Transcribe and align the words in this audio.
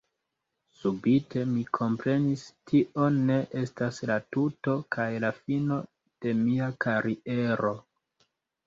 Subite 0.77 1.43
mi 1.49 1.65
komprenis 1.79 2.47
“Tio 2.71 3.11
ne 3.19 3.37
estas 3.61 4.03
la 4.13 4.19
tuto 4.37 4.77
kaj 4.97 5.09
la 5.29 5.33
fino 5.45 5.81
de 6.27 6.39
mia 6.45 6.73
kariero””. 6.89 7.79